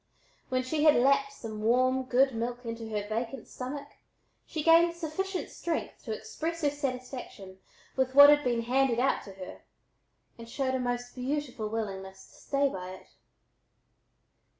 [0.49, 3.87] When she had lapped some good warm milk into her vacant stomach
[4.47, 7.59] she gained sufficient strength to express her satisfaction
[7.95, 9.61] with what had been "handed out to her,"
[10.39, 13.09] and showed a most beautiful willingness to stay by it.